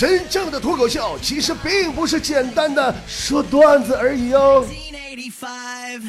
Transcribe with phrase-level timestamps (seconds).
[0.00, 4.64] 真正的脱口秀其实并不是简单的说段子而已哦。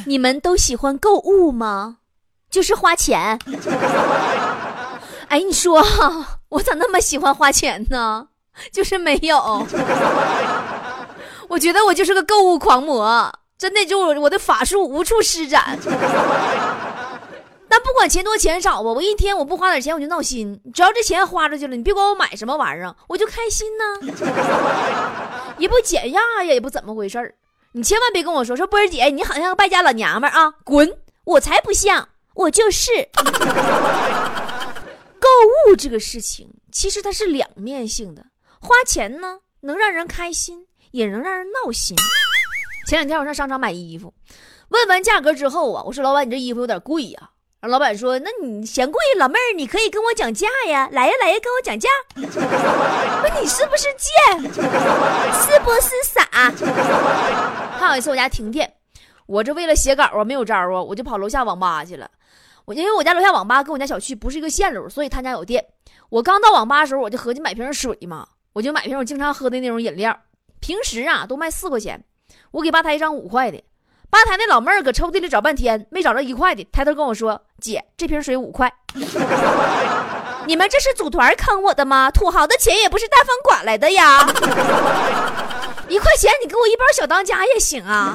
[0.06, 1.98] 你们都喜欢购物吗？
[2.50, 3.38] 就是花钱。
[5.28, 5.86] 哎，你说
[6.48, 8.28] 我咋那么喜欢花钱呢？
[8.72, 9.68] 就是没有。
[11.50, 15.78] 我觉得我就是个购物狂魔，真的就我的法术无处施展。
[17.72, 20.62] 但不管钱多钱少吧，我一天我不花点钱我就闹心。
[20.74, 23.86] 只要这钱花出去了，你别管我买什么玩意儿，我就开心呢。
[25.58, 27.34] 也不减压呀，也不怎么回事儿。
[27.72, 30.54] 你千万别跟我说说波儿姐，你好像个败家老娘们儿啊！
[30.66, 32.92] 滚，我才不像，我就是。
[35.18, 35.30] 购
[35.72, 38.26] 物这个事情其实它是两面性的，
[38.60, 41.96] 花钱呢能让人开心，也能让人闹心。
[42.86, 44.14] 前两天我上商场买衣服，
[44.68, 47.30] 问完价格之后啊，我说老板，你这衣服有点贵呀。
[47.68, 50.90] 老板说：“那你嫌贵，老妹儿，你可以跟我讲价呀！
[50.92, 51.88] 来呀，来呀，跟我讲价。
[52.16, 54.42] 不，你是不是贱？
[54.52, 56.52] 是不是傻？
[57.78, 58.74] 还有一次我家停电，
[59.28, 62.10] 我这为了写稿啊，没有招啊，我就跑楼下网吧去了。
[62.66, 65.64] 我因为我家楼下网吧跟我家小区不是一个线路，所以他家有电。
[66.10, 70.20] 我刚到网吧的时候，我就合计买瓶水嘛，我就买瓶我经常喝的那种饮料，
[70.60, 72.04] 平时啊都卖四块钱，
[72.50, 73.64] 我给吧台一张五块的。”
[74.12, 78.72] 吧台那老妹儿搁抽屉里找半天，没找着一块的，抬头跟我说：“姐，这瓶水五块。
[80.46, 82.12] ”你们这是组团坑我的吗？
[82.12, 84.20] 土豪的钱也不是大方管来的呀！
[85.88, 88.14] 一块钱你给我一包小当家也行啊！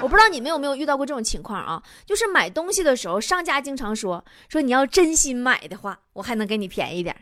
[0.00, 1.82] 我不知道你们有没有遇到过这种情况啊？
[2.06, 7.16] 就是买东西的时候，商家经常说说你要真心买的话，我还能给你便宜点。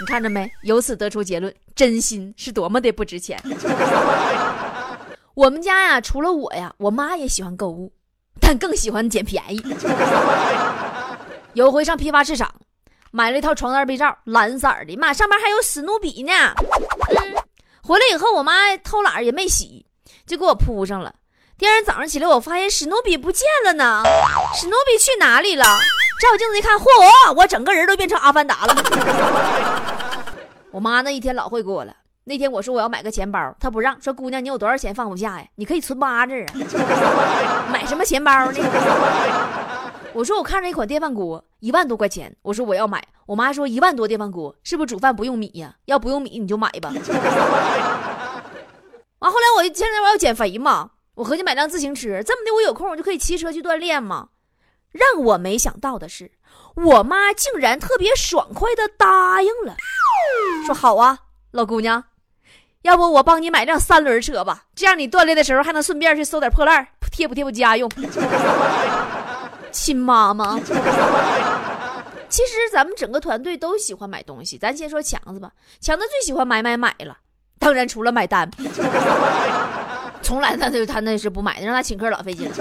[0.00, 0.50] 你看着没？
[0.62, 3.40] 由此得出结论：真心是多么的不值钱。
[5.34, 7.92] 我们家呀，除了我呀，我妈也喜欢购物，
[8.40, 9.62] 但更喜欢捡便宜。
[11.54, 12.52] 有回上批发市场，
[13.10, 16.32] 买了一套床单被罩，蓝色的，妈上面还有史努比呢。
[17.10, 17.34] 嗯，
[17.82, 19.86] 回来以后，我妈偷懒也没洗，
[20.26, 21.14] 就给我铺上了。
[21.58, 24.02] 第二天早上起来，我发现史努比不见了呢，
[24.54, 25.64] 史努比去哪里了？
[26.20, 26.84] 照镜子一看，嚯，
[27.34, 28.76] 我整个人都变成阿凡达了。
[30.70, 31.94] 我妈那一天老会过了。
[32.24, 35.46] 那天我说我要买个钱包，他不让，说姑娘你有多少钱放不下呀？
[35.56, 36.54] 你可以存八字啊，
[37.72, 38.58] 买什么钱包呢？
[40.14, 43.02] 我说我看着一款电饭锅，一万多块钱，我说我要买。
[43.26, 45.74] 我妈说一万多电饭锅是不是煮饭不用米呀？
[45.86, 46.92] 要不用米你就买吧。
[49.18, 54.28] 完后来我现在我要减肥嘛，我合计买辆自行车，这么的我有空我就可以骑车去锻炼嘛。
[54.90, 56.30] 让我没想到的是，
[56.76, 59.74] 我妈竟然特别爽快的答应了，
[60.66, 61.18] 说好啊，
[61.50, 62.04] 老姑娘。
[62.82, 67.90] 要不我帮你买辆三轮车吧，这样你锻炼的时候还能顺便去收点破烂贴补贴补家用。
[69.70, 70.58] 亲妈妈，
[72.28, 75.50] 其实咱们整个团队都喜欢买东西，咱先说强子吧。
[75.80, 77.16] 强子最喜欢买买买了，
[77.58, 78.50] 当然除了买单，
[80.20, 82.54] 从来他就他那是不买的，让他请客老费劲了。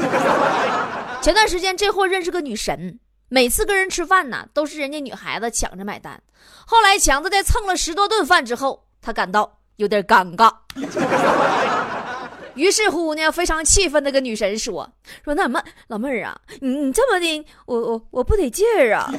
[1.22, 6.22] 前段时间这货认识个女神，每次跟人吃饭呢，都是人家女孩子抢着买单。
[6.66, 9.60] 后来强子在蹭了十多顿饭之后，他感到。
[9.78, 10.52] 有点尴尬，
[12.56, 14.88] 于是乎呢，非常气愤的跟女神说
[15.24, 19.09] ：“说那什么老妹儿啊，你你这么的，我我我不得劲儿啊！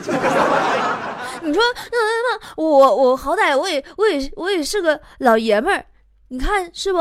[1.43, 5.85] 你说那那那我我好歹我也我也我也是个老爷们儿，
[6.29, 6.99] 你看是不？”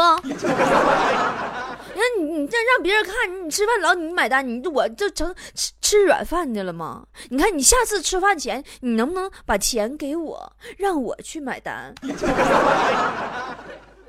[1.94, 7.04] 你看你你这让别人看你你吃饭老你买单，你我就成吃吃软饭的了吗？
[7.30, 11.94] 你看你下次吃饭前你能不能把钱给我，让我去买单？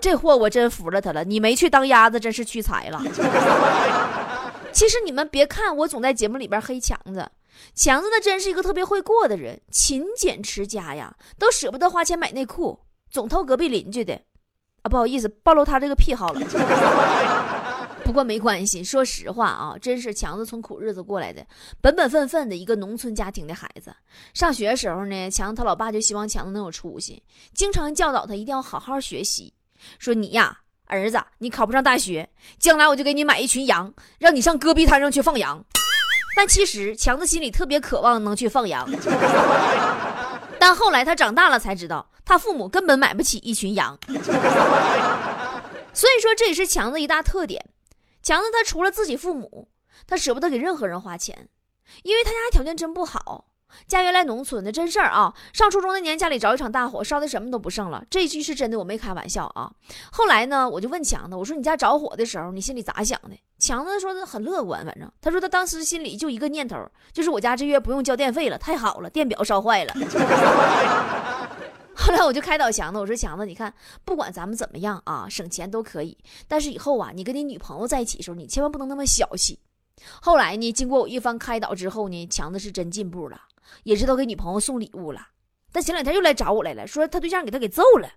[0.03, 3.01] 这货我真服了他了，你没去当鸭子真是屈才了。
[4.73, 7.31] 其实你们别看我总在节目里边黑强子，
[7.73, 12.81] 强子那真是一个特别会过的人，勤俭持家呀，都舍不得花钱买内裤，
[13.13, 14.21] 总偷隔壁邻居的。
[14.83, 16.41] 啊，不好意思，暴露他这个癖好了。
[18.03, 21.47] 不过没关系，说实话啊，真是强子从苦日子过来的，
[21.81, 23.95] 本本分分的一个农村家庭的孩子。
[24.35, 27.23] 上学的时候呢，强子他老爸就希望强子能有出息，
[27.55, 29.55] 经常教导他一定要好好学习。
[29.99, 35.65] 说你呀，儿子，你考不上大学，将来我就给你买一群羊，让你上戈壁滩上去放羊。
[36.35, 38.89] 但其实强子心里特别渴望能去放羊。
[40.59, 43.99] 但后来他长大了才知道，他父母根本买不起一群羊。
[45.95, 47.63] 所以说，这也是强子一大特点。
[48.23, 49.69] 强子他除了自己父母，
[50.07, 51.49] 他舍不得给任何人花钱，
[52.03, 53.52] 因为他家条件真不好。
[53.87, 55.35] 家原来农村的真事儿啊！
[55.53, 58.05] 上初中那年家里着一场大火，烧的什么都不剩了。
[58.11, 59.71] 这句是真的，我没开玩笑啊。
[60.11, 63.31] 后来呢，我就问强子，我说你家着火的时候，你心里咋想的？
[63.59, 66.77] 强子说的很乐观，反正他说他当时心里就一个念头，
[67.13, 69.95] 就是我家这月不用交电费了，太好了，电表烧坏了。
[71.95, 73.73] 后来我就开导强子，我说强子，你看，
[74.05, 79.61] 不管咱们怎么样啊，省钱都可以，但是以后啊，你跟你女朋友在一起的时候，你千万不能那么小气。
[80.21, 83.41] 后来呢，经过我一番开导之后呢，强子是真进步了，
[83.85, 85.29] 也知道给女朋友送礼物了。
[85.73, 88.09] 但前两天又来找我来了，说他对象给他给揍了。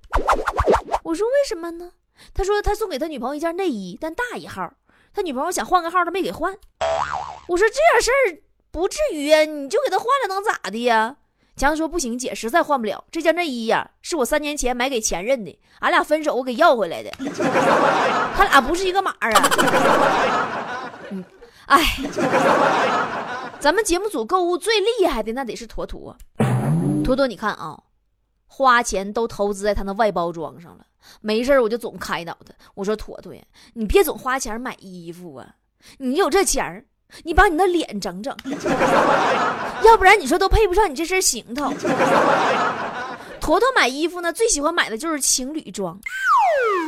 [1.03, 1.91] 我说为什么呢？
[2.33, 4.73] 他说他送给他女朋友一件内衣，但大一号，
[5.13, 6.55] 他女朋友想换个号，他没给换。
[7.47, 8.39] 我说这点事儿
[8.71, 11.17] 不至于呀，你就给他换了，能咋的呀？
[11.55, 17.09] 强子说不行，姐实在换不了这件内衣呀，是我三年前买给前任的，俺俩分手我给要回来的，
[18.35, 19.29] 他俩不是一个码啊。
[21.11, 21.23] 嗯，
[21.67, 21.81] 哎，
[23.59, 26.15] 咱们节目组购物最厉害的那得是坨坨，
[27.03, 27.81] 坨坨你看啊，
[28.47, 30.85] 花钱都投资在他那外包装上了，
[31.21, 33.41] 没事我就总开导他，我说坨坨呀，
[33.73, 35.55] 你别总花钱买衣服啊，
[35.97, 36.85] 你有这钱儿。
[37.23, 38.35] 你把你的脸整整，
[39.85, 41.71] 要不然你说都配不上你这身行头。
[43.39, 45.97] 坨坨买衣服呢，最喜欢买的就是情侣装，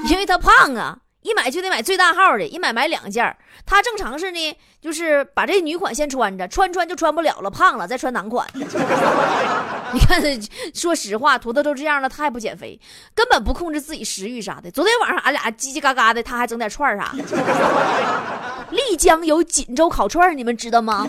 [0.09, 3.35] 因为他胖啊，一买就得买最大号的，一买买两件
[3.65, 8.47] 他正常是呢，就是把这女款先穿着，穿穿就穿不了了，胖了再穿男款。
[8.55, 10.23] 你看，
[10.73, 12.79] 说实话，坨坨都这样了，他还不减肥，
[13.13, 14.71] 根本不控制自己食欲啥的。
[14.71, 17.13] 昨天晚上俺俩叽叽嘎嘎的，他还整点串啥。
[18.69, 21.05] 丽江有锦州烤串，你们知道吗？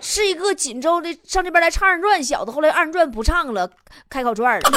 [0.00, 3.68] 是一个锦州的上这边来唱二人转小子，后来二人转不唱了，
[4.08, 4.70] 开烤串了。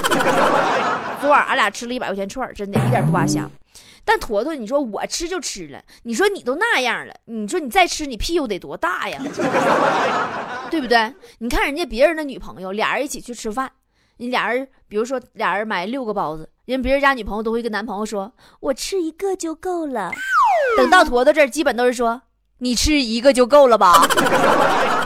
[1.21, 3.47] 昨晚俺俩吃了一百块钱串，真的一点不扒瞎。
[4.09, 9.21] 但坨坨，你说我吃就吃了，你说你都那样了，你说你再吃，你屁股得多大呀？
[10.71, 11.13] 对不对？
[11.39, 13.69] 你看人家别人的女朋友，俩人一起去吃饭，
[14.15, 18.31] 你俩人比如说俩人买六个包子，人别人家女朋友都会跟男朋友说
[18.62, 20.09] ：“我吃一个就够了。”
[20.77, 22.21] 等到坨坨这，基本都是说
[22.59, 23.92] ：“你吃一个就够了吧？”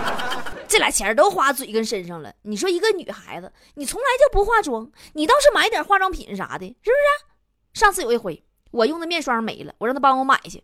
[0.69, 2.31] 这俩钱都花嘴跟身上了。
[2.43, 7.81] 你说一个女孩子，你从来就不化妆，你倒是买点化妆品啥的，是不是？
[7.81, 8.43] 上次有一回。
[8.71, 10.63] 我用的面霜没了，我让他帮我买去。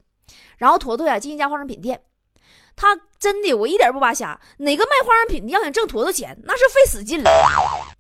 [0.57, 2.01] 然后坨坨呀进一家化妆品店，
[2.75, 7.30] 他真的我一点不扒瞎，哪个卖化妆品的要想挣坨坨钱，那是费死劲了。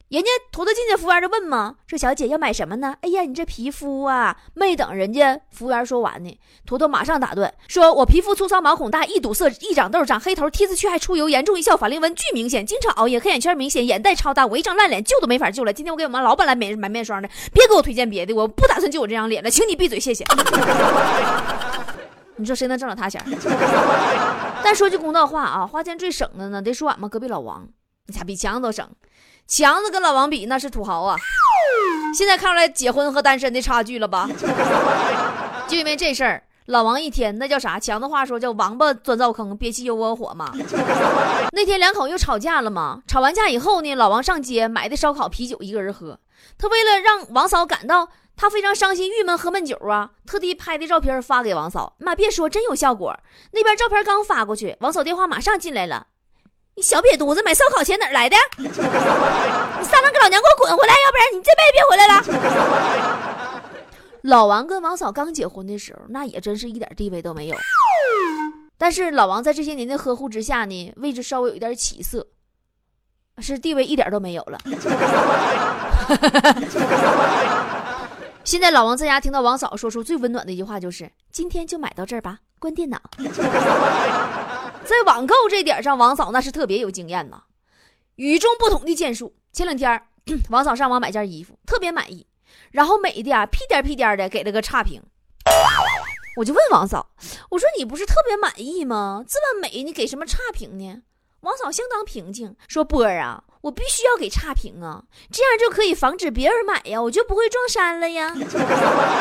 [0.09, 15.73] 人家坨坨进去，服务员就问嘛：“说小姐要买什么呢？”哎呀，你这皮肤啊，没等人家服务员说完呢，坨坨马上打断：“说我皮肤粗糙，毛孔大，易堵塞，易长痘，长黑头，T 字区还出油，严重一笑，法令纹巨明显，经常熬夜，黑眼圈明显，眼袋超大，我一张烂脸救都没法救了。
[15.73, 20.23] 今天我给我们老板来买买面霜的，别给我推荐别的，我不打算救我这张脸了，请你闭嘴，谢谢。
[22.37, 23.21] 你说谁能挣了他钱？
[24.63, 27.67] 但说句公道话啊，花钱最省的呢，得说俺们隔壁老王，
[28.05, 28.89] 你家比强都省。
[29.47, 31.15] 强子跟老王比那是土豪啊！
[32.13, 34.29] 现在看出来结婚和单身的差距了吧？
[35.67, 37.79] 就因为这事儿，老王一天那叫啥？
[37.79, 40.51] 强子话说叫王八钻灶坑，憋气又窝火嘛。
[41.53, 43.01] 那天两口又吵架了嘛？
[43.07, 46.19] 吵完架以后呢，老王上街买的烧烤啤酒一个人喝。
[46.57, 51.93] 他为了让王嫂感到他非常伤心郁闷喝闷酒啊，特地拍的照片发给王嫂。
[51.99, 53.17] 妈别说，真有效果。
[53.51, 56.07] 那边照片刚发过去，王嫂电话马上进来了。
[56.77, 58.37] 你小瘪犊子，买烧烤钱哪来的？
[58.59, 58.77] 你撒
[59.99, 62.23] 浪给老娘给我滚回来，要不然你这辈子别回来了。
[64.21, 67.57] 老王跟王嫂刚结婚的时候，那也真是一点地位都没有。
[68.77, 72.27] 但是老王在这些年的呵护之下呢，位置稍微有一点起色，
[73.39, 74.59] 是地位一点都没有了。
[78.43, 83.01] 现在老王在家听到王嫂说出最温暖的一句话就是：“今天就买到这儿吧，关电脑。”
[84.87, 87.43] 在网购这点上，王嫂那是特别有经验呐，
[88.15, 89.35] 与众不同的建树。
[89.51, 90.01] 前两天，
[90.49, 92.25] 王嫂上网买件衣服，特别满意，
[92.71, 95.01] 然后美的啊屁颠屁颠的给了个差评。
[96.37, 97.11] 我就问王嫂，
[97.49, 99.25] 我说你不是特别满意吗？
[99.27, 101.01] 这么美，你给什么差评呢？
[101.41, 108.33] 王嫂相当平静，说波儿啊，我必须要给差评啊，这样就可以防止别人买呀，我就不会撞衫了呀。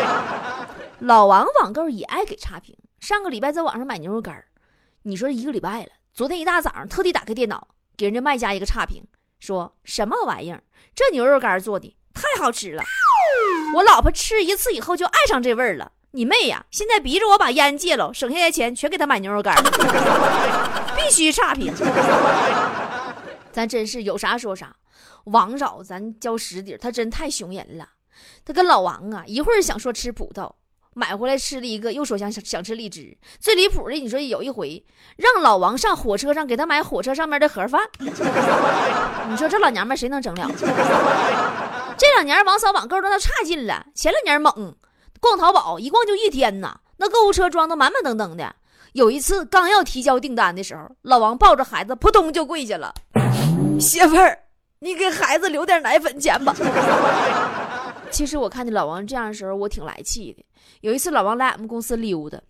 [1.01, 4.45] 老王网购也爱给差评，上个礼拜在网上买牛肉干
[5.09, 9.05] 你说一个礼拜了，昨天一大早上特地打开电脑，给人家卖家一个差评，
[9.39, 10.65] 说什么玩意儿？
[10.97, 12.83] 这牛肉干做的太好吃了，
[13.77, 15.93] 我老婆吃一次以后就爱上这味儿了。
[16.11, 16.67] 你妹呀！
[16.73, 19.55] 现在逼着我把烟戒了，省下来钱全给他买牛肉干，
[20.99, 21.73] 必须差评。
[23.53, 24.75] 咱真是有啥说啥，
[25.27, 27.91] 王嫂咱交实底，她真太熊人了。
[28.45, 30.51] 她跟老王啊，一会儿想说吃葡萄。
[30.99, 33.15] 买回来吃了一个，又说想想吃荔枝。
[33.39, 34.83] 最离谱的，你说有一回
[35.19, 37.83] 让老王上火车上给他买火车上面的盒饭，
[39.29, 40.51] 你说这老娘们谁能整了？
[41.99, 44.75] 这两年王嫂网购都差劲了，前两年猛
[45.21, 48.55] 逛淘宝，一逛就一天呐，那购物车装的满满登登的。
[48.95, 52.95] 有一次刚要提交订单的时候，老王抱着孩子扑通就跪下了
[53.79, 54.39] ：“媳妇儿，
[54.79, 56.57] 你给孩子留点奶粉钱吧。
[58.11, 60.45] 其实我看见老王这样的时候，我挺来气的。
[60.81, 62.41] 有一次老王来俺们公司溜达，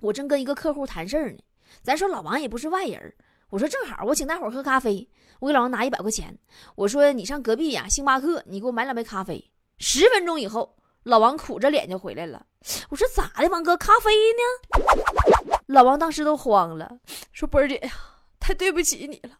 [0.00, 1.38] 我正跟一个客户谈事儿呢。
[1.82, 3.14] 咱说老王也不是外人，
[3.50, 5.08] 我说正好我请大伙儿喝咖啡，
[5.40, 6.36] 我给老王拿一百块钱，
[6.74, 9.50] 我说你上隔壁呀星巴克，你给我买两杯咖啡。
[9.78, 12.44] 十分钟以后，老王苦着脸就回来了。
[12.88, 15.62] 我说咋的，王哥，咖啡呢？
[15.66, 16.98] 老王当时都慌了，
[17.32, 17.90] 说波儿姐呀，
[18.40, 19.38] 太对不起你了。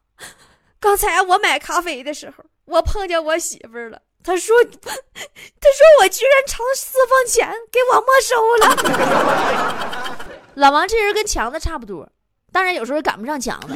[0.79, 4.03] 刚才我买咖啡的时候，我碰见我媳妇儿了。
[4.27, 12.11] 他说：“他说我居然藏私房钱，给我没收了。”老王这人跟强子差不多，
[12.51, 13.75] 当然有时候赶不上强子，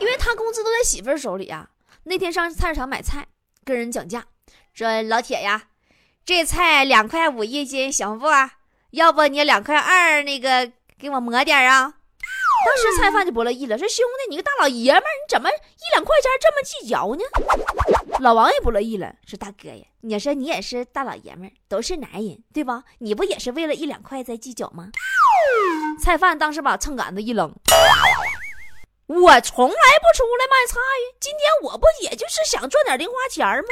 [0.00, 1.68] 因为他工资都在媳妇手里啊。
[2.04, 3.26] 那天上菜市场买菜，
[3.64, 4.24] 跟人讲价，
[4.72, 5.64] 说：“老铁呀，
[6.24, 8.26] 这菜两块五一斤，行不？
[8.90, 11.94] 要不你两块二，那个给我抹点啊。”
[12.64, 17.22] 当时菜贩就不乐意了，说：“兄弟，你个大老爷们儿，你怎么一两块钱这么计较呢？”
[18.20, 22.84] 老王也不乐意了，说：“大哥呀，你说你也是大老爷们儿，都是男人，对吧？
[22.98, 24.90] 你不也是为了一两块在计较吗？”
[26.00, 27.54] 菜贩当时把秤杆子一扔
[29.06, 30.80] ：“我从来不出来卖菜，
[31.20, 33.68] 今天我不也就是想赚点零花钱吗？”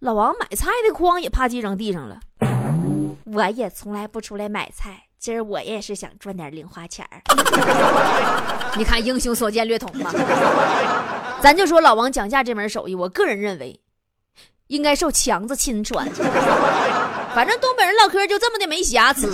[0.00, 2.20] 老王买菜的筐也啪叽扔地上了。
[3.26, 5.07] 我也从来不出来买菜。
[5.18, 7.20] 今儿我也是想赚点零花钱儿，
[8.78, 10.12] 你看英雄所见略同吧。
[11.40, 13.80] 咱就说老王讲价这门手艺，我个人认为
[14.68, 16.08] 应该受强子亲传。
[17.34, 19.28] 反正东北人唠嗑就这么的没瑕疵。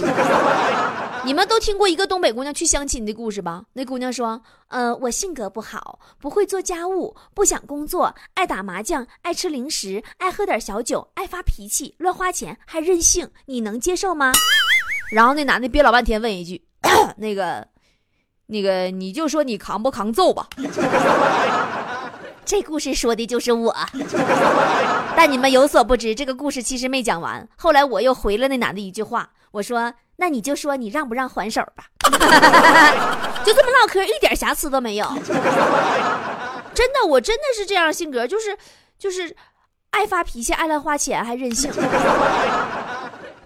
[1.24, 3.62] 你们都听过一个东北姑娘去相亲的故事吧？
[3.72, 13.30] 那姑娘说：“呃，我性格不好，不会做家务，不想工作，爱打麻将，爱吃零食，爱喝点小酒，爱发脾气，乱花钱，还任性。
[13.46, 14.32] 你能接受吗？”
[15.14, 16.60] 然后那男的憋老半天，问一句
[17.18, 17.64] ：“那个，
[18.46, 20.48] 那个，你就说你扛不扛揍吧？”
[22.44, 23.72] 这故事说的就是我，
[25.16, 27.48] 但你们有所不知，这个故事其实没讲完。
[27.56, 31.84] 后来我又回了那男的一句话，我说：“那你就说你让不让还手吧？”
[33.46, 35.06] 就这么唠嗑，一点瑕疵都没有。
[36.74, 38.58] 真的，我真的是这样性格，就是
[38.98, 39.36] 就是
[39.90, 41.70] 爱发脾气，爱乱花钱，还任性。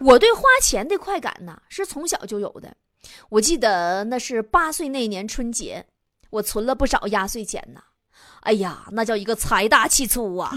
[0.01, 2.77] 我对花钱的快感呢，是从小就有的。
[3.29, 5.87] 我记得那是八岁那年春节，
[6.31, 7.81] 我存了不少压岁钱呢。
[8.41, 10.55] 哎呀，那叫一个财大气粗啊！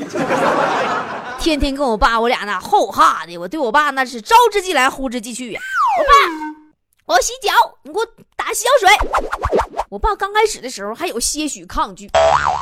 [1.40, 5.62] 天天跟我爸我俩那吼哈的，我对我爸那是招之即来，呼之即去呀。
[6.00, 6.12] 我爸，
[7.06, 7.52] 我要洗脚，
[7.84, 8.06] 你给我
[8.36, 8.90] 打洗脚水。
[9.90, 12.10] 我爸刚开始的时候还有些许抗拒，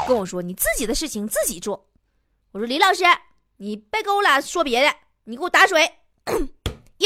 [0.07, 1.86] 跟我说：“你自己的事情自己做。”
[2.51, 3.03] 我说：“李老师，
[3.57, 4.93] 你别跟我俩说别的，
[5.25, 5.91] 你给我打水。”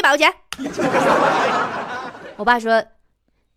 [0.03, 0.33] 一百块钱，
[2.35, 2.83] 我爸说：“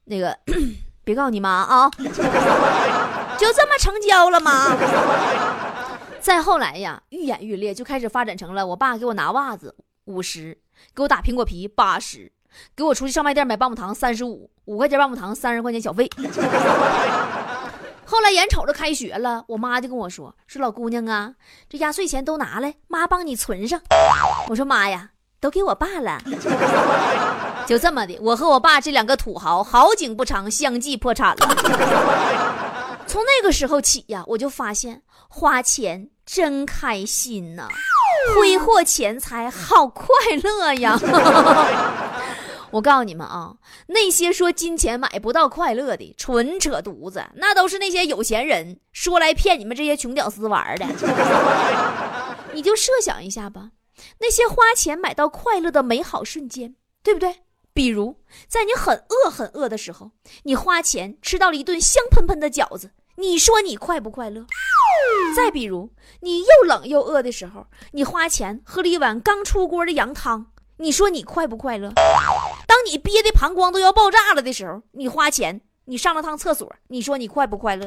[0.06, 0.38] 那个，
[1.02, 4.76] 别告诉你妈啊， 就这么成交了吗？”
[6.22, 9.74] 再后来呀，愈演愈烈，就开始发展成了我爸给我拿袜子
[10.04, 10.56] 五十，
[10.94, 12.30] 给我打苹果皮八十，
[12.76, 16.08] 给我出去上卖店买棒棒糖三十五，五块钱棒棒糖三十块钱小费。
[18.04, 21.34] 后来眼瞅着开学了，我妈就跟我说：“说老姑娘啊，
[21.68, 23.80] 这压岁钱都拿来，妈帮你存上。”
[24.48, 26.20] 我说：“妈呀。”都给我爸了，
[27.66, 31.46] 就这么的，我和我爸这两个土豪好景不长，相继破产了。
[33.06, 37.68] 从那个时候起呀，我就发现花钱真开心呐，
[38.34, 40.06] 挥霍钱财好快
[40.42, 40.98] 乐呀。
[42.72, 43.54] 我告诉你们啊，
[43.86, 50.84] 那些说金钱买不到快乐的，纯扯犊子，那都是那些有钱人说来骗你们这些穷屌丝玩的。
[52.52, 53.68] 你就设想一下吧。
[54.20, 57.36] 那些花钱买到快乐的美好瞬间，对不对？
[57.72, 58.16] 比如
[58.48, 60.10] 在你很饿很饿的时候，
[60.44, 64.46] 你花钱吃到了一顿香喷喷的饺子，你说你快不快乐？
[65.36, 70.46] 再比如你又冷又饿的时候，你花钱喝了一碗刚出锅的羊汤，
[70.78, 71.92] 你说你快不快乐？
[72.66, 77.86] 当你憋的膀胱都要爆炸了的时候，你花钱你上了趟厕所，你说你快不快乐？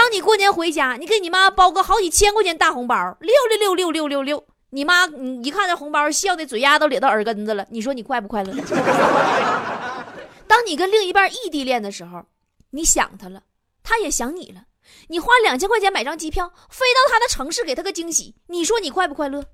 [0.00, 7.66] 当你过年回家，你给你妈包个好几千块钱大红包，六六六六六六六，你妈你一看这红包，笑的嘴丫都咧到耳根子了。
[7.68, 8.50] 你说你快不快乐？
[10.48, 12.24] 当你跟另一半异地恋的时候，
[12.70, 13.42] 你想他了，
[13.82, 14.62] 他也想你了，
[15.08, 19.44] 你花两千块钱买张机票，飞到他的城市给他个惊喜，你说你快不快乐？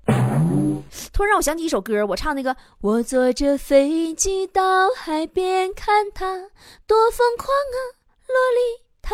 [1.11, 6.51] 突然让我想起一首歌，我唱那个，我坐着飞机到海边看他，
[6.87, 9.13] 多疯狂啊，洛丽塔。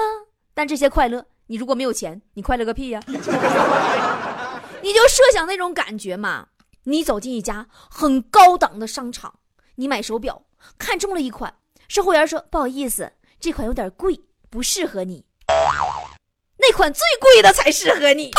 [0.54, 3.00] 但这些快乐，你如果没有钱，你快乐个屁呀！
[3.08, 6.48] 你就设想那种感觉嘛。
[6.86, 9.36] 你走进一家很高档的商场，
[9.76, 10.44] 你买手表，
[10.78, 11.56] 看中了一款，
[11.88, 14.20] 售货员说：“不好意思，这款有点贵，
[14.50, 15.26] 不适合你。”
[16.60, 18.32] 那款最贵的才适合你。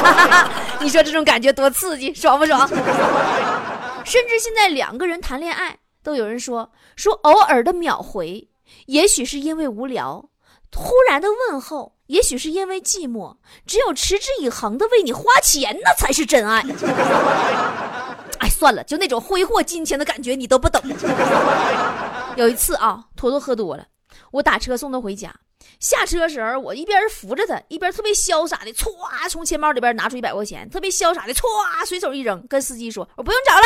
[0.80, 2.66] 你说这种感觉多刺激，爽不爽？
[4.04, 8.48] 甚至现在两个人谈恋爱，都有人说说偶尔的秒回，
[8.86, 10.30] 也许是因为无聊；
[10.74, 13.36] 突然的问候，也许是因为寂寞。
[13.64, 16.64] 只有持之以恒的为你花钱，那才是真爱。
[18.40, 20.82] 哎，算了，就那种挥霍金钱的感觉，你都不懂。
[22.34, 23.86] 有一次啊，坨坨喝多了，
[24.32, 25.32] 我打车送他回家。
[25.78, 28.90] 下车时候，我一边扶着他，一边特别潇洒的歘
[29.30, 31.40] 从钱包里边拿出一百块钱，特别潇洒的歘
[31.86, 33.62] 随手一扔，跟司机说：“我不用找了。”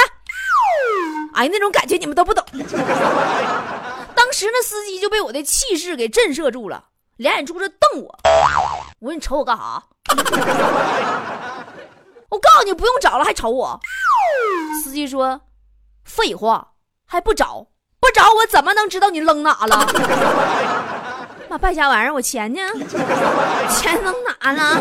[1.32, 2.44] 哎，那种感觉你们都不懂。
[4.14, 6.84] 当时那司机就被我的气势给震慑住了，
[7.18, 8.18] 俩眼珠子瞪我。
[9.00, 9.80] 我说：“你瞅我干啥？”
[12.30, 13.78] 我告诉你不用找了，还瞅我。
[14.82, 15.40] 司机说
[16.04, 16.72] ：“废话，
[17.06, 17.66] 还不找？
[18.00, 19.86] 不找我怎么能知道你扔哪了？”
[21.50, 22.60] 妈，败家玩意儿，我钱呢？
[23.70, 24.80] 钱扔哪了？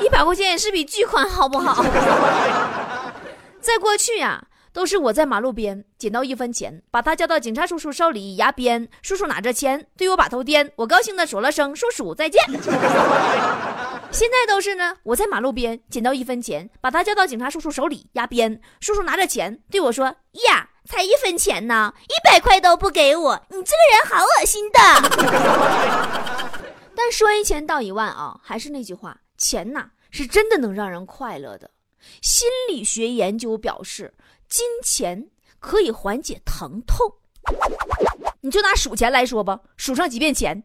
[0.00, 1.84] 一百块钱也是笔巨款，好不好？
[3.60, 8.88] 在过去呀，都是我在马路边捡到一分钱，把他交到警察叔叔手里压边。
[9.02, 12.42] 叔叔拿着钱对我把头颠，我高兴的说了声“叔叔再见”。
[14.10, 18.60] 现在都是呢，我在马路边捡到一分钱，把他交到警察叔叔手里压边。
[18.80, 20.14] 叔叔拿着钱对我说
[20.46, 24.80] ：“呀。”才一分钱呢，一百块都不给我，你这个人好恶心的。
[26.96, 31.70] 但说一千道一万啊，还是那句话，钱呐是真的能让人快乐的。
[32.22, 34.12] 心理学研究表示，
[34.50, 37.10] 金钱可以缓解疼痛。
[38.42, 40.62] 你就拿数钱来说吧，数上几遍钱，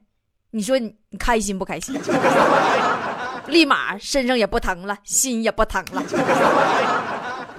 [0.51, 1.95] 你说你你开心不开心？
[3.47, 6.03] 立马身上也不疼了，心也不疼了。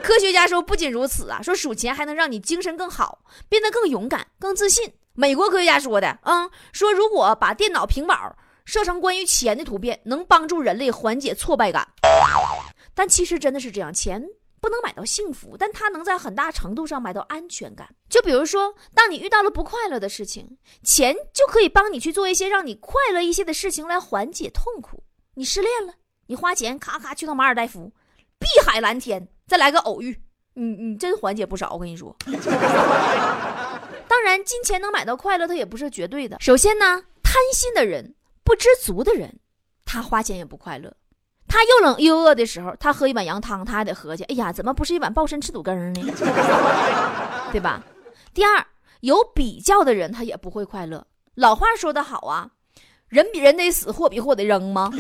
[0.03, 4.93] 科学家说，不仅如此啊，说数钱还能让你精神更好，变得更勇敢、更自信。
[5.15, 11.87] 美国科学家说的，嗯，说如果把电脑屏保设成关于钱的图片，能帮助人类缓解挫败感。
[12.95, 14.23] 但其实真的是这样，钱
[14.67, 17.89] 不能买到幸福，但它能在很大程度上买到安全感。
[18.09, 25.05] 就比如说，当你遇到了不快乐的事情，钱就可以帮你去做一些让你快乐一些的事情来缓解痛苦。
[25.35, 25.95] 你失恋了，
[26.27, 27.93] 你花钱咔咔去趟马尔代夫，
[28.41, 29.29] 碧海蓝天。
[29.47, 30.21] 再来个偶遇，
[30.55, 31.73] 你你真缓解不少。
[31.73, 32.17] 我跟你说，
[34.09, 36.37] 当然，金钱能买到快乐，它也不是绝对的。
[36.41, 39.39] 首先呢，贪心的人、不知足的人，
[39.85, 40.93] 他花钱也不快乐。
[41.49, 46.01] 他又冷又饿的时候，他喝一碗羊汤，他还得合计：哎呀，怎么不是一碗鲍参翅肚羹呢？
[47.53, 47.83] 对吧？
[48.35, 48.65] 第二，
[49.01, 51.07] 有比较的人，他也不会快乐。
[51.37, 52.49] 老话说得好啊，
[53.09, 54.91] 人比人得死，货比货得扔吗？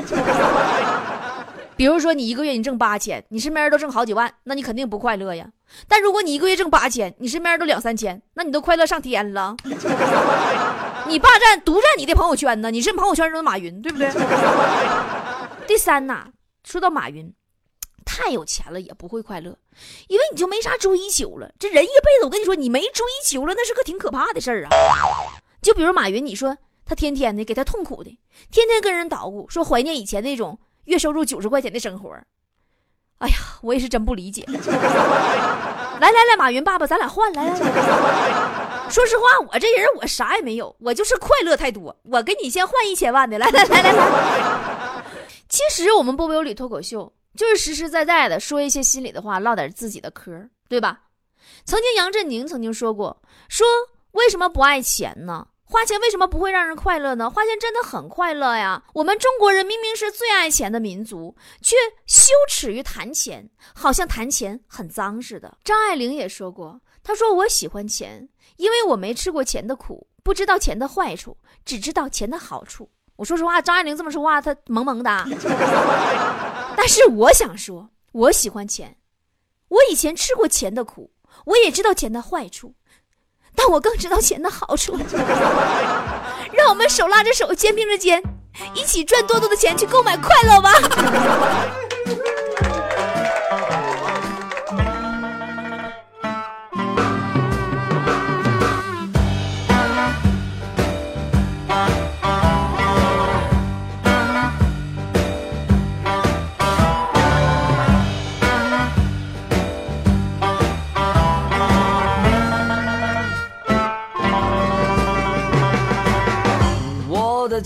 [1.76, 5.46] 比如说，你一个月你挣八千，你身边人都挣好几万，那你肯定不快乐呀。
[5.86, 9.54] 但如果你一个月挣八千，你身边人都两三千，那你都快乐上天了。
[11.06, 12.70] 你霸占独占你的朋友圈呢？
[12.70, 14.08] 你是朋友圈中的马云，对不对？
[15.66, 16.26] 第三呐，
[16.66, 17.32] 说到马云，
[18.04, 19.56] 太有钱了也不会快乐，
[20.08, 21.52] 因为你就没啥追求了。
[21.60, 24.70] 这人一辈子，我跟你说，你没追求了，那是个挺可怕的事儿啊。
[25.62, 28.18] 就比如马云，你说他天天的给他痛苦的，
[28.50, 30.58] 天天跟人捣鼓，说怀念以前那种。
[30.86, 32.16] 月收入九十块钱的生活，
[33.18, 34.44] 哎呀，我也是真不理解。
[35.98, 38.88] 来来来，马云爸爸，咱俩换来来来。
[38.88, 41.96] 说实话，我这人我啥也没有，我就是快乐太多。
[42.04, 44.75] 我给你先换一千万的，来来来来来。
[45.56, 51.04] 其实我们波波有理脱口秀就是实实在在的说一些心里的话，唠点自己的嗑，对吧？
[51.64, 53.66] 曾经杨振宁曾经说过，说
[54.10, 55.48] 为什么不爱钱呢？
[55.64, 57.30] 花钱为什么不会让人快乐呢？
[57.30, 58.84] 花钱真的很快乐呀！
[58.92, 61.74] 我们中国人明明是最爱钱的民族，却
[62.06, 65.56] 羞耻于谈钱，好像谈钱很脏似的。
[65.64, 72.90] 张爱玲也说过，她说我喜欢钱，因为我没吃过钱的苦，不知道钱的坏处，只知道钱的好处。
[73.16, 75.26] 我说实话，张爱玲这么说话，她萌萌的。
[76.76, 78.96] 但是我想说，我喜欢钱，
[79.68, 81.10] 我以前吃过钱的苦，
[81.46, 82.74] 我也知道钱的坏处。
[83.54, 84.94] 但我更知道钱的好处，
[86.52, 88.22] 让我们手拉着手，肩并着肩，
[88.74, 90.72] 一起赚多多的钱去购买快乐吧。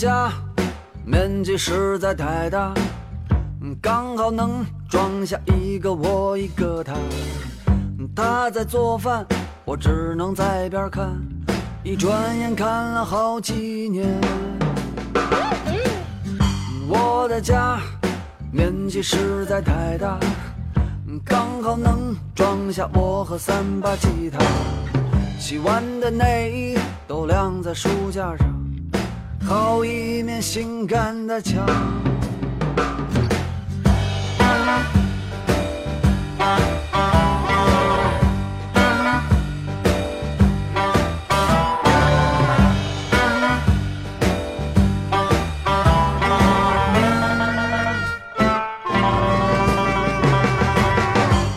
[0.00, 0.32] 家
[1.04, 2.72] 面积实在太大，
[3.82, 6.94] 刚好能装下一个我一个他。
[8.16, 9.26] 他在做饭，
[9.62, 11.14] 我只能在边看，
[11.84, 14.18] 一转眼看了好几年。
[16.88, 17.78] 我的家
[18.50, 20.18] 面积实在太大，
[21.22, 24.38] 刚好能装下我和三把吉他。
[25.38, 28.46] 洗完的内衣都晾在书架上，
[29.50, 31.66] 好一面性感的墙。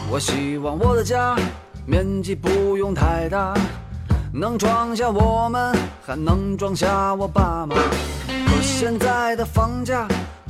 [0.10, 1.36] 我希望我的家
[1.86, 3.54] 面积不用太大，
[4.36, 5.72] 能装下我们，
[6.04, 7.76] 还能装下我爸妈。
[7.76, 10.08] 可现在的房价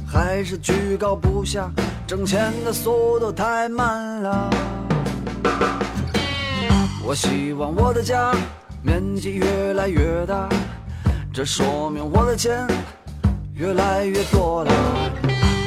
[0.07, 1.69] 还是居高不下，
[2.07, 4.49] 挣钱的速度太慢了。
[7.05, 8.33] 我希望我的家
[8.81, 10.47] 面积越来越大，
[11.33, 12.65] 这说明我的钱
[13.53, 14.71] 越来越多了。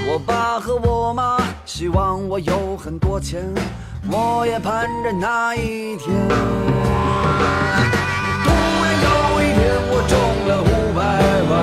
[0.08, 3.44] 我爸和我妈希望我有很多钱，
[4.10, 7.05] 我也盼着那一天。
[8.44, 8.46] 突
[8.82, 9.06] 然有
[9.40, 10.14] 一天，我中
[10.48, 10.64] 了五
[10.96, 11.00] 百
[11.50, 11.54] 万，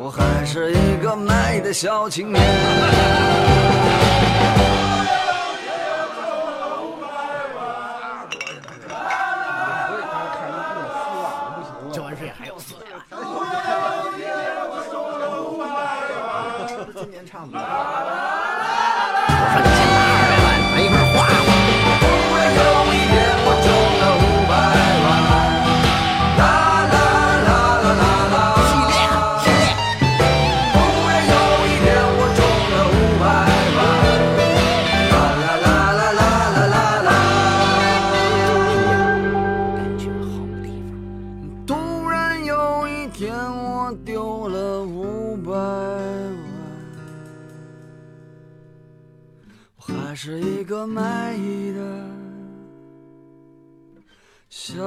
[0.00, 2.42] 我还是一个卖的小青年。
[50.68, 51.80] 个卖艺的
[54.50, 54.84] 小